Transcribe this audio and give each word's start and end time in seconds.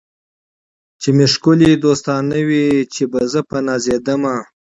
چي 1.01 1.09
مي 1.15 1.25
ښکلي 1.33 1.71
دوستان 1.85 2.21
نه 2.31 2.39
وي 2.47 2.65
چي 2.93 3.03
به 3.11 3.21
زه 3.31 3.39
په 3.49 3.57
نازېدمه 3.67 4.35